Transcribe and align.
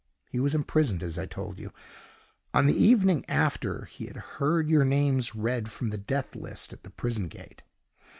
He 0.31 0.39
was 0.39 0.55
imprisoned, 0.55 1.03
as 1.03 1.19
I 1.19 1.27
told 1.27 1.59
you, 1.59 1.71
on 2.55 2.65
the 2.65 2.73
evening 2.73 3.23
after 3.29 3.85
he 3.85 4.07
had 4.07 4.15
heard 4.17 4.67
your 4.67 4.83
names 4.83 5.35
read 5.35 5.69
from 5.69 5.91
the 5.91 5.97
death 5.99 6.35
list 6.35 6.73
at 6.73 6.81
the 6.81 6.89
prison 6.89 7.29
grate. 7.29 7.61